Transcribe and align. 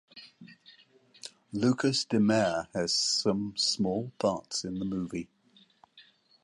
Lucas 1.53 2.05
Demare 2.05 2.65
has 2.73 2.91
some 2.95 3.53
small 3.55 4.11
parts 4.17 4.65
in 4.65 4.79
the 4.79 4.83
movie. 4.85 5.29